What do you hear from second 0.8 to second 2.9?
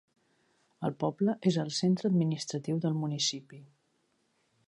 El poble és el centre administratiu